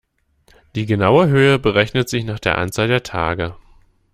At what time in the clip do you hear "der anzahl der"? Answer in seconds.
2.39-3.03